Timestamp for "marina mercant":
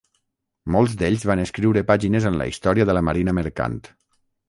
3.11-3.83